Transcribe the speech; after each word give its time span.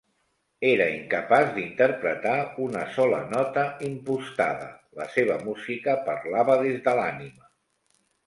Era 0.67 0.85
incapaç 0.91 1.49
d'interpretar 1.57 2.37
una 2.67 2.81
sola 2.95 3.19
nota 3.35 3.65
impostada; 3.89 4.71
la 5.01 5.07
seva 5.17 5.37
música 5.49 5.95
parlava 6.09 6.57
des 6.65 6.81
de 6.89 6.97
l'ànima. 7.01 7.47